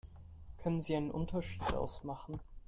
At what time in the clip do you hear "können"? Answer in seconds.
0.57-0.81